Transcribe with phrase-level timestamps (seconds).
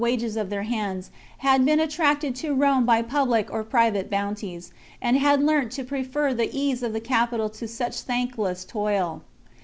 [0.01, 1.11] ^<^ J wages of their hands,
[1.45, 6.33] had been attracted to Rome by pubHc or private bounties, and had learnt to prefer
[6.33, 9.21] the ease of the capital to such thankless toil.